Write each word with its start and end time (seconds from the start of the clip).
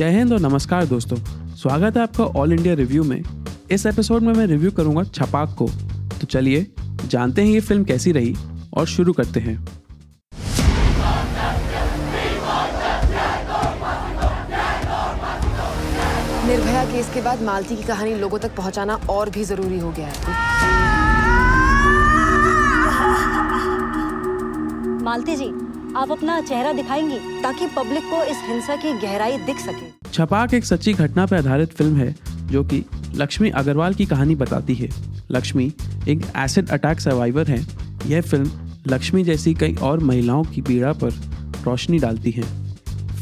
जय 0.00 0.10
हिंद 0.10 0.32
और 0.32 0.38
नमस्कार 0.40 0.84
दोस्तों। 0.86 1.16
स्वागत 1.56 1.96
है 1.96 2.02
आपका 2.02 2.24
ऑल 2.40 2.52
इंडिया 2.52 2.74
रिव्यू 2.74 3.02
में। 3.04 3.22
इस 3.70 3.84
एपिसोड 3.86 4.22
में 4.22 4.32
मैं 4.34 4.46
रिव्यू 4.46 4.70
करूँगा 4.70 5.02
छपाक 5.04 5.54
को। 5.58 5.66
तो 6.20 6.26
चलिए 6.26 6.66
जानते 7.06 7.42
हैं 7.42 7.48
ये 7.48 7.60
फ़िल्म 7.60 7.84
कैसी 7.84 8.12
रही 8.12 8.34
और 8.74 8.86
शुरू 8.86 9.12
करते 9.12 9.40
हैं। 9.40 9.56
निर्भया 16.46 16.84
केस 16.84 17.10
के 17.14 17.22
बाद 17.22 17.42
मालती 17.42 17.76
की 17.76 17.82
कहानी 17.82 18.14
लोगों 18.14 18.38
तक 18.38 18.56
पहुंचाना 18.56 18.94
और 19.10 19.30
भी 19.30 19.44
ज़रूरी 19.44 19.78
हो 19.78 19.90
गया 19.90 20.06
है। 20.06 20.14
मालती 25.02 25.36
जी 25.36 25.52
आप 25.96 26.10
अपना 26.12 26.40
चेहरा 26.40 26.72
दिखाएँगी 26.72 27.18
ताकि 27.42 27.66
पब्लिक 27.66 28.04
को 28.04 28.22
इस 28.22 28.36
हिंसा 28.44 28.74
की 28.76 28.92
गहराई 28.98 29.38
दिख 29.38 29.58
सके। 29.58 30.10
छपाक 30.12 30.52
एक 30.54 30.64
सच्ची 30.64 30.92
घटना 30.92 31.24
पर 31.26 31.36
आधारित 31.36 31.72
फ़िल्म 31.72 31.96
है, 31.96 32.14
जो 32.46 32.62
कि 32.64 32.82
लक्ष्मी 33.14 33.50
अग्रवाल 33.50 33.94
की 33.94 34.06
कहानी 34.06 34.34
बताती 34.34 34.74
है। 34.74 34.88
लक्ष्मी 35.30 35.72
एक 36.08 36.22
एसिड 36.36 36.68
अटैक 36.68 37.00
सर्वाइवर 37.00 37.50
है। 37.50 37.58
यह 38.06 38.20
फ़िल्म 38.20 38.50
लक्ष्मी 38.86 39.24
जैसी 39.24 39.54
कई 39.54 39.74
और 39.82 40.00
महिलाओं 40.00 40.44
की 40.44 40.62
पीड़ा 40.62 40.92
पर 40.92 41.10
रोशनी 41.64 41.98
डालती 41.98 42.30
है। 42.30 42.42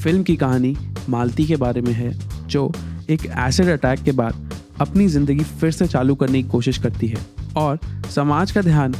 फ़िल्म 0.03 0.23
की 0.23 0.37
कहानी 0.37 0.77
मालती 1.09 1.47
के 1.47 1.57
बारे 1.57 1.81
में 1.81 1.93
है, 1.93 2.13
जो 2.47 2.71
एक 3.11 3.27
एसिड 3.39 3.69
अटैक 3.69 4.03
के 4.03 4.13
बाद 4.13 4.51
अपनी 4.81 5.09
ज़िंदगी 5.09 5.45
फिर 5.45 5.71
से 5.71 5.87
चालू 5.87 6.15
करने 6.15 6.43
की 6.43 6.49
कोशिश 6.49 6.79
करती 6.79 7.09
है। 7.09 7.27
और 7.57 7.79
समाज 8.15 8.53
का 8.53 8.63
ध्यान 8.63 8.95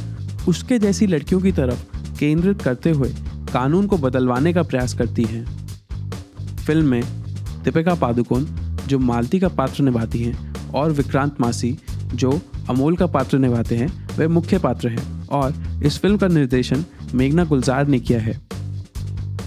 उसके 0.47 0.79
जैसी 0.79 1.07
लड़कियों 1.07 1.41
की 1.41 1.51
तरफ़ 1.51 1.97
केंद्रित 2.19 2.61
करते 2.61 2.91
हुए 2.91 3.09
कानून 3.53 3.87
को 3.87 3.97
बदलवाने 3.97 4.53
का 4.53 4.63
प्रयास 4.63 4.93
करती 4.93 5.23
हैं। 5.23 5.45
फ़िल्म 6.55 6.85
में 6.85 7.03
दीपिका 7.63 7.95
पादुकोण, 7.95 8.45
जो 8.87 8.99
मालती 8.99 9.39
का 9.39 9.47
पात्र 9.47 9.83
निभाती 9.83 10.19
हैं, 10.19 10.53
और 10.69 10.91
विक्रांत 10.91 11.41
मासी, 11.41 11.77
जो 12.13 12.41
अमोल 12.69 12.95
का 12.95 13.07
पात्र 13.07 13.37
निभाते 13.37 13.75
हैं, 13.75 14.07
वे 14.17 14.27
मुख्य 14.27 14.59
पात्र 14.59 14.87
हैं, 14.87 15.27
और 15.27 15.53
इस 15.83 15.99
फ़िल्म 15.99 16.17
का 16.17 16.27
निर्देशन 16.27 16.85
मेघना 17.13 17.43
गुलजार 17.43 17.87
ने 17.87 17.99
किया 17.99 18.19
है। 18.19 18.41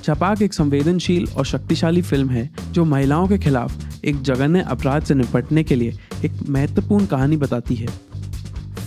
छपाक 0.05 0.43
एक 0.43 0.55
संवेदनशील 0.55 1.29
और 1.37 1.47
शक्तिशाली 1.47 2.03
फ़िल्म 2.03 2.31
है, 2.31 2.51
जो 2.73 2.85
महिलाओं 2.85 3.29
के 3.29 3.39
खिलाफ 3.39 4.05
एक 4.05 4.23
जघन्य 4.23 4.61
अपराध 4.61 5.03
से 5.03 5.15
निपटने 5.15 5.65
के 5.65 5.75
लिए 5.75 5.99
एक 6.25 6.33
महत्वपूर्ण 6.49 7.07
कहानी 7.07 7.37
बताती 7.37 7.75
है। 7.75 7.87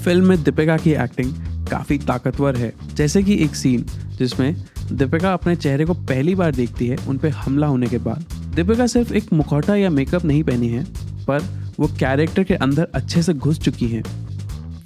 फ़िल्म 0.03 0.27
में 0.27 0.44
दीपिका 0.44 0.77
की 0.77 0.91
एक्टिंग 0.91 1.33
काफ़ी 1.67 1.97
ताकतवर 1.97 2.55
है, 2.55 2.73
जैसे 2.95 3.23
कि 3.23 3.44
एक 3.44 3.55
सीन 3.55 3.85
जिसमें 4.17 4.55
दीपिका 4.91 5.33
अपने 5.33 5.55
चेहरे 5.55 5.86
को 5.86 5.94
पहली 5.94 6.36
बार 6.36 6.52
देखती 6.52 6.88
है, 6.88 6.97
उन 7.08 7.17
पर 7.17 7.30
हमला 7.30 7.67
होने 7.67 7.88
के 7.88 7.97
बाद। 7.97 8.25
दीपिका 8.55 8.88
सिर्फ़ 8.88 9.14
एक 9.14 9.31
मुखौटा 9.33 9.75
या 9.75 9.89
मेकअप 9.89 10.25
नहीं 10.25 10.44
पहनी 10.44 10.67
है, 10.67 10.83
पर 11.25 11.44
वो 11.80 11.88
कैरेक्टर 12.00 12.44
के 12.44 12.53
अंदर 12.55 12.88
अच्छे 12.95 13.22
से 13.23 13.33
घुस 13.33 13.59
चुकी 13.59 13.88
हैं। 13.88 14.03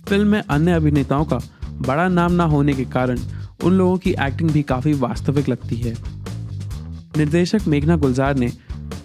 फ़िल्म 0.08 0.28
में 0.28 0.42
अन्य 0.42 0.72
अभिनेताओं 0.72 1.26
का 1.26 1.40
बड़ा 1.82 2.08
नाम 2.08 2.32
ना 2.32 2.44
होने 2.44 2.74
के 2.74 2.86
कारण 2.86 3.20
उन 3.64 3.74
लोगों 3.74 3.98
की 3.98 4.12
एक्टिंग 4.22 4.50
भी 4.52 4.62
काफ़ी 4.64 4.94
वास्तविक 4.94 5.50
लगती 5.50 5.76
है। 5.76 5.94
निर्देशक 7.18 7.68
मेघना 7.68 7.96
गुलजार 7.98 8.36
ने 8.36 8.52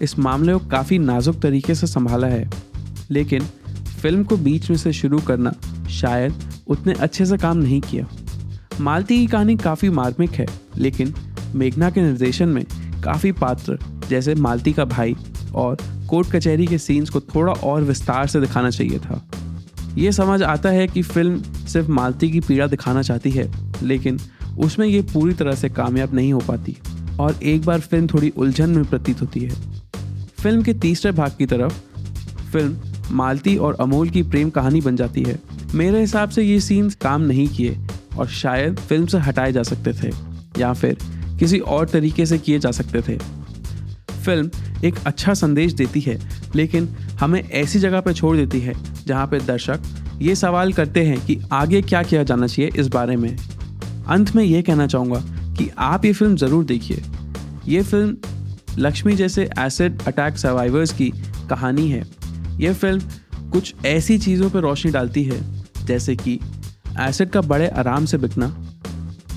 इस 0.01 0.17
मामले 0.19 0.53
को 0.53 0.59
काफ़ी 0.59 0.99
नाजुक 0.99 1.39
तरीके 1.39 1.75
से 1.75 1.87
संभाला 1.87 2.27
है, 2.27 2.49
लेकिन 3.11 3.41
फ़िल्म 4.01 4.23
को 4.23 4.37
बीच 4.37 4.69
में 4.69 4.77
से 4.77 4.93
शुरू 4.93 5.19
करना 5.19 5.53
शायद 5.91 6.43
उतने 6.67 6.93
अच्छे 6.93 7.25
से 7.25 7.37
काम 7.37 7.57
नहीं 7.57 7.81
किया। 7.81 8.07
मालती 8.81 9.17
की 9.17 9.27
कहानी 9.27 9.55
काफ़ी 9.55 9.89
मार्मिक 9.89 10.31
है, 10.31 10.45
लेकिन 10.77 11.13
मेघना 11.55 11.89
के 11.89 12.01
निर्देशन 12.01 12.49
में 12.49 12.63
काफ़ी 13.03 13.31
पात्र, 13.31 13.77
जैसे 14.09 14.35
मालती 14.35 14.73
का 14.73 14.85
भाई 14.85 15.15
और 15.55 15.77
कोर्ट 16.09 16.31
कचहरी 16.31 16.65
के 16.67 16.77
सीन्स 16.77 17.09
को 17.09 17.19
थोड़ा 17.19 17.53
और 17.53 17.83
विस्तार 17.83 18.27
से 18.27 18.39
दिखाना 18.41 18.69
चाहिए 18.69 18.99
था। 18.99 19.21
ये 19.97 20.11
समझ 20.11 20.41
आता 20.43 20.69
है 20.69 20.87
कि 20.87 21.01
फ़िल्म 21.01 21.41
सिर्फ़ 21.67 21.91
मालती 21.91 22.29
की 22.31 22.39
पीड़ा 22.39 22.67
दिखाना 22.67 23.01
चाहती 23.01 23.31
है, 23.31 23.49
लेकिन 23.83 24.19
उसमें 24.59 24.87
ये 24.87 25.01
पूरी 25.13 25.33
तरह 25.33 25.55
से 25.55 25.69
कामयाब 25.69 26.13
नहीं 26.13 26.33
हो 26.33 26.39
पाती 26.39 26.75
और 27.19 27.39
एक 27.43 27.65
बार 27.65 27.79
फ़िल्म 27.79 28.07
थोड़ी 28.07 28.29
उलझन 28.29 28.69
में 28.69 28.85
प्रतीत 28.85 29.21
होती 29.21 29.39
है। 29.39 29.55
फ़िल्म 30.41 30.61
के 30.63 30.73
तीसरे 30.73 31.11
भाग 31.11 31.35
की 31.37 31.45
तरफ़ 31.45 31.73
फ़िल्म 32.51 33.15
मालती 33.15 33.55
और 33.57 33.77
अमोल 33.81 34.09
की 34.09 34.23
प्रेम 34.23 34.49
कहानी 34.49 34.81
बन 34.81 34.95
जाती 34.95 35.23
है। 35.23 35.39
मेरे 35.75 35.99
हिसाब 36.01 36.29
से 36.29 36.43
ये 36.43 36.59
सीन्स 36.59 36.95
काम 36.95 37.21
नहीं 37.21 37.47
किए 37.47 37.77
और 38.17 38.27
शायद 38.29 38.79
फ़िल्म 38.79 39.05
से 39.05 39.17
हटाए 39.19 39.51
जा 39.51 39.63
सकते 39.63 39.93
थे, 39.93 40.11
या 40.57 40.73
फिर 40.73 40.97
किसी 41.39 41.59
और 41.59 41.89
तरीके 41.89 42.25
से 42.25 42.37
किए 42.37 42.59
जा 42.59 42.71
सकते 42.71 43.01
थे। 43.01 43.17
फ़िल्म 44.15 44.49
एक 44.85 44.95
अच्छा 45.07 45.33
संदेश 45.33 45.73
देती 45.73 45.99
है, 46.01 46.17
लेकिन 46.55 46.87
हमें 47.19 47.41
ऐसी 47.41 47.79
जगह 47.79 48.01
पर 48.01 48.13
छोड़ 48.13 48.35
देती 48.37 48.59
है, 48.59 48.73
जहाँ 49.07 49.27
पर 49.27 49.41
दर्शक 49.41 49.81
ये 50.21 50.35
सवाल 50.35 50.71
करते 50.73 51.03
हैं 51.05 51.19
कि 51.25 51.39
आगे 51.53 51.81
क्या 51.81 52.01
किया 52.03 52.23
जाना 52.23 52.47
चाहिए 52.47 52.71
इस 52.79 52.87
बारे 52.87 53.15
में। 53.15 53.35
अंत 54.07 54.35
में 54.35 54.43
ये 54.43 54.61
कहना 54.61 54.87
चाहूँगा 54.87 55.19
कि 55.57 55.69
आप 55.77 56.05
ये 56.05 56.13
फ़िल्म 56.13 56.35
ज़रूर 56.35 56.63
देखिए। 56.65 57.01
ये 57.67 57.81
फ़िल्म 57.83 58.17
लक्ष्मी 58.77 59.15
जैसे 59.15 59.49
एसिड 59.59 60.01
अटैक 60.01 60.37
सर्वाइवर्स 60.37 60.93
की 60.93 61.11
कहानी 61.49 61.87
है। 61.89 62.03
ये 62.59 62.73
फ़िल्म 62.73 63.49
कुछ 63.51 63.73
ऐसी 63.85 64.17
चीज़ों 64.17 64.49
पर 64.49 64.59
रोशनी 64.59 64.91
डालती 64.91 65.23
है, 65.23 65.39
जैसे 65.85 66.15
कि 66.15 66.39
एसिड 66.99 67.29
का 67.29 67.41
बड़े 67.41 67.67
आराम 67.69 68.05
से 68.05 68.17
बिकना, 68.17 68.45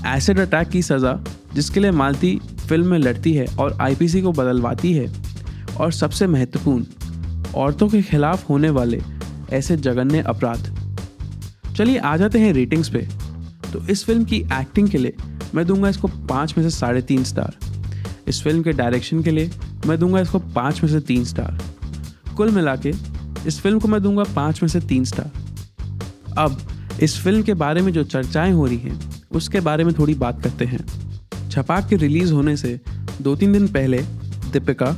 एसिड 0.07 0.39
अटैक 0.39 0.69
की 0.69 0.81
सज़ा, 0.81 1.19
जिसके 1.53 1.79
लिए 1.79 1.91
मालती 1.91 2.35
फ़िल्म 2.67 2.87
में 2.87 2.97
लड़ती 2.99 3.33
है 3.33 3.45
और 3.59 3.77
आईपीसी 3.81 4.21
को 4.21 4.31
बदलवाती 4.31 4.93
है, 4.93 5.07
और 5.79 5.91
सबसे 5.91 6.27
महत्वपूर्ण, 6.27 6.85
औरतों 7.55 7.87
के 7.89 8.01
खिलाफ 8.01 8.49
होने 8.49 8.69
वाले 8.69 9.01
ऐसे 9.51 9.77
जघन्य 9.77 10.21
अपराध। 10.21 10.75
चलिए 11.75 11.97
आ 11.97 12.15
जाते 12.17 12.39
हैं 12.39 12.53
रेटिंग्स 12.53 12.89
पे। 12.89 13.07
तो 13.73 13.85
इस 13.87 14.03
फ़िल्म 14.05 14.23
की 14.25 14.37
एक्टिंग 14.53 14.89
के 14.89 14.97
लिए 14.97 15.15
मैं 15.55 15.65
दूँगा 15.65 15.89
इसको 15.89 16.07
पाँच 16.07 16.57
में 16.57 16.63
से 16.63 16.77
साढ़े 16.77 17.01
तीन 17.01 17.23
स्टार 17.23 17.55
इस 18.27 18.41
फ़िल्म 18.43 18.61
के 18.63 18.71
डायरेक्शन 18.71 19.21
के 19.23 19.31
लिए 19.31 19.51
मैं 19.87 19.97
दूँगा 19.99 20.19
इसको 20.19 20.39
पाँच 20.55 20.83
में 20.83 20.89
से 20.91 20.99
तीन 20.99 21.23
स्टार 21.25 21.59
कुल 22.37 22.51
मिला 22.51 22.75
के 22.75 22.89
इस 23.47 23.59
फ़िल्म 23.61 23.79
को 23.79 23.87
मैं 23.87 24.01
दूँगा 24.01 24.23
पाँच 24.35 24.61
में 24.63 24.69
से 24.69 24.79
तीन 24.81 25.05
स्टार 25.05 25.31
अब 26.37 26.57
इस 27.01 27.17
फ़िल्म 27.23 27.41
के 27.43 27.53
बारे 27.53 27.81
में 27.81 27.91
जो 27.93 28.03
चर्चाएँ 28.03 28.51
हो 28.51 28.65
रही 28.65 28.77
हैं, 28.77 28.99
उसके 29.31 29.59
बारे 29.59 29.83
में 29.83 29.93
थोड़ी 29.99 30.13
बात 30.15 30.41
करते 30.43 30.65
हैं। 30.65 30.79
छपाक 31.49 31.87
के 31.89 31.95
रिलीज़ 31.95 32.33
होने 32.33 32.55
से 32.57 32.79
दो 33.21 33.35
तीन 33.35 33.53
दिन 33.53 33.67
पहले 33.67 33.97
दीपिका 34.53 34.95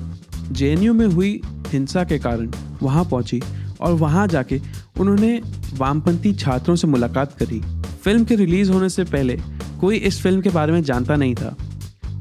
जेएनयू 0.51 0.93
में 0.93 1.05
हुई 1.05 1.41
हिंसा 1.67 2.03
के 2.03 2.17
कारण 2.19 2.49
वहाँ 2.81 3.03
पहुँची 3.05 3.41
और 3.81 3.93
वहाँ 3.93 4.27
जाके 4.27 4.59
उन्होंने 4.99 5.41
वामपंथी 5.73 6.33
छात्रों 6.33 6.75
से 6.75 6.87
मुलाकात 6.87 7.37
करी। 7.39 7.61
फ़िल्म 8.03 8.25
के 8.25 8.35
रिलीज़ 8.35 8.71
होने 8.71 8.89
से 8.89 9.03
पहले 9.03 9.37
कोई 9.81 9.97
इस 9.97 10.21
फ़िल्म 10.21 10.41
के 10.41 10.49
बारे 10.49 10.71
में 10.71 10.81
जानता 10.83 11.15
नहीं 11.15 11.35
था, 11.35 11.55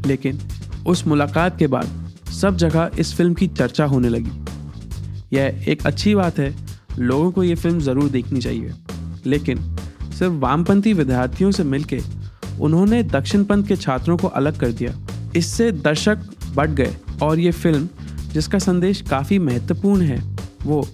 लेकिन 0.06 0.38
उस 0.86 1.06
मुलाकात 1.06 1.58
के 1.58 1.66
बाद 1.66 2.12
सब 2.32 2.56
जगह 2.56 2.90
इस 2.98 3.14
फ़िल्म 3.14 3.34
की 3.34 3.48
चर्चा 3.48 3.84
होने 3.84 4.08
लगी। 4.08 4.30
यह 5.32 5.64
एक 5.68 5.86
अच्छी 5.86 6.14
बात 6.14 6.38
है, 6.38 6.54
लोगों 6.98 7.30
को 7.32 7.42
ये 7.42 7.54
फ़िल्म 7.54 7.80
ज़रूर 7.80 8.08
देखनी 8.10 8.40
चाहिए। 8.40 8.72
लेकिन 9.26 9.58
सिर्फ़ 10.10 10.32
वामपंथी 10.34 10.92
विद्यार्थियों 10.92 11.50
से 11.50 11.64
मिलके 11.64 12.00
उन्होंने 12.60 13.02
दक्षिण 13.02 13.44
पंथ 13.44 13.64
के 13.64 13.76
छात्रों 13.76 14.16
को 14.16 14.28
अलग 14.28 14.58
कर 14.60 14.72
दिया। 14.72 14.92
इससे 15.36 15.70
दर्शक 15.72 16.18
बढ़ 16.54 16.70
गए 16.70 16.94
और 17.22 17.38
ये 17.38 17.50
फ़िल्म, 17.50 17.88
जिसका 18.32 18.58
संदेश 18.58 19.00
काफ़ी 19.02 19.38
महत्वपूर्ण 19.38 20.02
है, 20.02 20.22
वो 20.64 20.86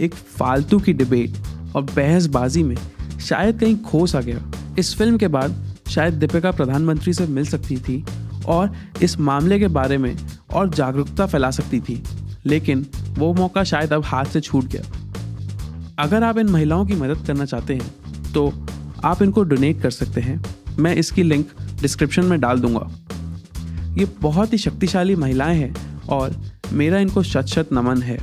एक 0.00 0.14
फालतू 0.14 0.78
की 0.78 0.92
डिबेट 0.92 1.36
और 1.76 1.82
बहसबाजी 1.86 2.62
में 2.62 2.76
शायद 3.20 3.60
कहीं 3.60 3.76
खो 3.80 4.06
सा 4.06 4.20
गया। 4.20 4.50
इस 4.78 4.94
फ़िल्म 4.96 5.18
के 5.18 5.28
बाद 5.28 5.54
शायद 5.90 6.14
दीपिका 6.14 6.50
प्रधानमंत्री 6.50 7.12
से 7.12 7.26
मिल 7.26 7.44
सकती 7.44 7.76
थी 7.78 8.04
और 8.46 8.74
इस 9.02 9.18
मामले 9.20 9.58
के 9.58 9.68
बारे 9.68 9.98
में 9.98 10.16
और 10.54 10.68
जागरूकता 10.70 11.26
फैला 11.26 11.50
सकती 11.50 11.80
थी, 11.80 12.02
लेकिन 12.46 12.86
वो 13.18 13.32
मौका 13.34 13.64
शायद 13.64 13.92
अब 13.92 14.04
हाथ 14.04 14.24
से 14.24 14.40
छूट 14.40 14.64
गया। 14.66 14.82
अगर 15.98 16.22
आप 16.22 16.38
इन 16.38 16.48
महिलाओं 16.48 16.84
की 16.86 16.94
मदद 16.94 17.26
करना 17.26 17.44
चाहते 17.44 17.74
हैं 17.74 18.32
तो 18.32 18.52
आप 19.04 19.22
इनको 19.22 19.42
डोनेट 19.44 19.80
कर 19.82 19.90
सकते 19.90 20.20
हैं। 20.20 20.42
मैं 20.78 20.94
इसकी 20.96 21.22
लिंक 21.22 21.48
डिस्क्रिप्शन 21.80 22.24
में 22.24 22.40
डाल 22.40 22.60
दूँगा। 22.60 22.88
ये 23.94 24.04
बहुत 24.20 24.52
ही 24.52 24.58
शक्तिशाली 24.58 25.16
महिलाएँ 25.16 25.56
हैं 25.56 26.00
और 26.08 26.36
मेरा 26.72 26.98
इनको 26.98 27.22
शत 27.22 27.46
शत 27.46 27.72
नमन 27.72 28.02
है। 28.02 28.18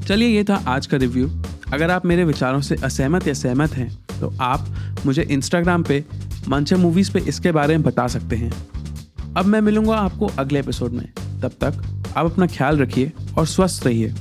चलिए, 0.00 0.28
ये 0.28 0.44
था 0.44 0.62
आज 0.66 0.86
का 0.86 0.96
रिव्यू 0.96 1.28
अगर 1.72 1.90
आप 1.90 2.06
मेरे 2.06 2.24
विचारों 2.24 2.60
से 2.60 2.76
असहमत 2.76 3.26
या 3.26 3.34
सहमत 3.34 3.72
हैं 3.72 3.90
तो 4.20 4.32
आप 4.40 4.66
मुझे 5.06 5.22
इंस्टाग्राम 5.22 5.82
पे 5.82 6.04
मंचे 6.48 6.76
मूवीज़ 6.76 7.12
पे 7.12 7.20
इसके 7.20 7.52
बारे 7.52 7.76
में 7.76 7.82
बता 7.82 8.06
सकते 8.06 8.36
हैं। 8.36 8.52
अब 9.36 9.46
मैं 9.46 9.60
मिलूँगा 9.60 9.96
आपको 9.96 10.26
अगले 10.38 10.60
एपिसोड 10.60 10.92
में। 10.92 11.06
तब 11.42 11.52
तक 11.60 11.84
आप 12.16 12.26
अपना 12.26 12.46
ख्याल 12.46 12.78
रखिए 12.78 13.12
और 13.38 13.46
स्वस्थ 13.46 13.86
रहिए। 13.86 14.14